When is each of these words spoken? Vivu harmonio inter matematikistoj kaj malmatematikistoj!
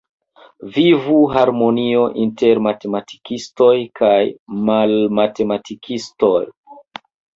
Vivu 0.75 1.17
harmonio 1.33 2.05
inter 2.23 2.61
matematikistoj 2.69 3.75
kaj 4.01 4.17
malmatematikistoj! 4.71 6.43